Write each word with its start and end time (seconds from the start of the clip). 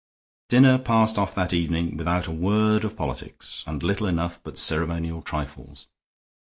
Dinner 0.49 0.79
passed 0.79 1.19
off 1.19 1.35
that 1.35 1.53
evening 1.53 1.95
without 1.95 2.25
a 2.25 2.31
word 2.31 2.83
of 2.83 2.97
politics 2.97 3.63
and 3.67 3.83
little 3.83 4.07
enough 4.07 4.39
but 4.43 4.57
ceremonial 4.57 5.21
trifles. 5.21 5.89